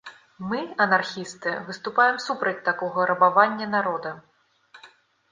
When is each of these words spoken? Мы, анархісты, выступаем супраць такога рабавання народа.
Мы, 0.51 0.59
анархісты, 0.85 1.51
выступаем 1.67 2.15
супраць 2.27 2.63
такога 2.69 3.05
рабавання 3.11 3.67
народа. 3.75 4.15